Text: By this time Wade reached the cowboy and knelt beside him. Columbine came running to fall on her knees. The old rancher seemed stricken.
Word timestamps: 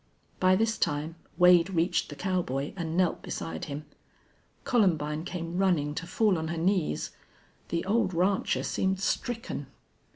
By 0.39 0.55
this 0.55 0.79
time 0.79 1.13
Wade 1.37 1.69
reached 1.69 2.09
the 2.09 2.15
cowboy 2.15 2.73
and 2.75 2.97
knelt 2.97 3.21
beside 3.21 3.65
him. 3.65 3.85
Columbine 4.63 5.25
came 5.25 5.59
running 5.59 5.93
to 5.93 6.07
fall 6.07 6.39
on 6.39 6.47
her 6.47 6.57
knees. 6.57 7.11
The 7.69 7.85
old 7.85 8.11
rancher 8.11 8.63
seemed 8.63 8.99
stricken. 8.99 9.67